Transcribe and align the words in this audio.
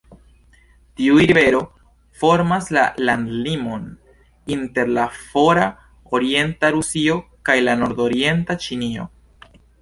Tiu 0.99 1.17
rivero 1.23 1.57
formas 2.21 2.69
la 2.77 2.85
landlimon 3.09 3.83
inter 4.55 4.89
la 4.95 5.05
fora 5.19 5.67
orienta 6.21 6.73
Rusio 6.77 7.19
kaj 7.51 7.59
la 7.67 7.77
nordorienta 7.85 8.59
Ĉinio. 8.67 9.07